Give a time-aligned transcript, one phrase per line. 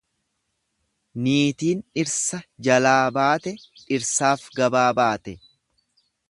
[1.25, 3.53] Niitiin dhirsa jalaa baate
[3.83, 5.37] dhirsaaf gabaa baate.